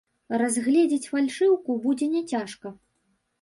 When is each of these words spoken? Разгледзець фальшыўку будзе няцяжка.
Разгледзець 0.41 1.09
фальшыўку 1.11 1.75
будзе 1.85 2.09
няцяжка. 2.15 2.73